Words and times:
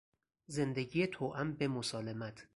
زندگی 0.47 1.07
توأم 1.07 1.53
به 1.53 1.67
مسالمت 1.67 2.47